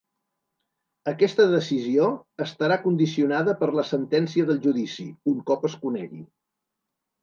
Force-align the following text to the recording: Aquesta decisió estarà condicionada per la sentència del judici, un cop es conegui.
Aquesta 1.11 1.45
decisió 1.51 2.09
estarà 2.47 2.79
condicionada 2.87 3.57
per 3.63 3.71
la 3.83 3.87
sentència 3.93 4.51
del 4.51 4.67
judici, 4.69 5.09
un 5.37 5.41
cop 5.53 5.73
es 5.75 5.81
conegui. 5.89 6.29